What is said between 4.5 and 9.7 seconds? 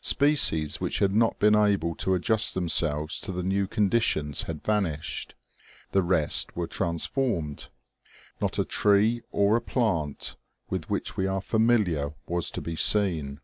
vanished; the rest were transformed. Not a tree or a